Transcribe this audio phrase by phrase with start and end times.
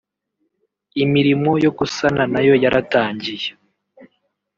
[1.03, 3.49] Imirimo yo gusana nayo yaratangiye